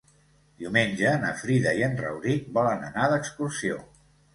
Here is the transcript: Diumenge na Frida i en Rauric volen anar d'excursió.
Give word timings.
Diumenge 0.63 1.11
na 1.27 1.35
Frida 1.43 1.75
i 1.83 1.85
en 1.91 2.03
Rauric 2.03 2.51
volen 2.59 2.87
anar 2.93 3.09
d'excursió. 3.17 3.85